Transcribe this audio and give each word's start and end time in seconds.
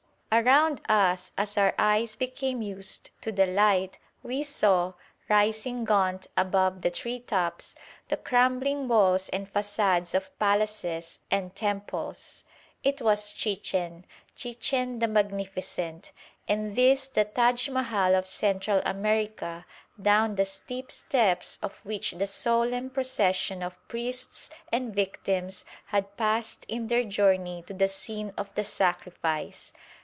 Around 0.33 0.79
us, 0.87 1.33
as 1.37 1.57
our 1.57 1.75
eyes 1.77 2.15
became 2.15 2.61
used 2.61 3.09
to 3.19 3.33
the 3.33 3.45
light, 3.45 3.99
we 4.23 4.43
saw, 4.43 4.93
rising 5.27 5.83
gaunt 5.83 6.27
above 6.37 6.83
the 6.83 6.89
tree 6.89 7.19
tops, 7.19 7.75
the 8.07 8.15
crumbling 8.15 8.87
walls 8.87 9.27
and 9.27 9.53
façades 9.53 10.15
of 10.15 10.31
palaces 10.39 11.19
and 11.29 11.53
temples. 11.53 12.45
It 12.81 13.01
was 13.01 13.33
Chichen! 13.33 14.05
Chichen 14.33 14.99
the 14.99 15.09
magnificent! 15.09 16.13
and 16.47 16.77
this 16.77 17.09
the 17.09 17.25
"Taj 17.25 17.67
Mahal" 17.67 18.15
of 18.15 18.25
Central 18.25 18.81
America, 18.85 19.65
down 20.01 20.35
the 20.35 20.45
steep 20.45 20.93
steps 20.93 21.59
of 21.61 21.79
which 21.83 22.11
the 22.11 22.25
solemn 22.25 22.89
procession 22.89 23.61
of 23.61 23.85
priests 23.89 24.49
and 24.71 24.95
victims 24.95 25.65
had 25.87 26.15
passed 26.15 26.63
in 26.69 26.87
their 26.87 27.03
journey 27.03 27.63
to 27.67 27.73
the 27.73 27.89
scene 27.89 28.31
of 28.37 28.49
the 28.55 28.63
sacrifice! 28.63 29.73